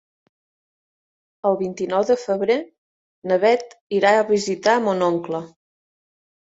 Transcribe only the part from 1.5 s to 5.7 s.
vint-i-nou de febrer na Bet irà a visitar mon oncle.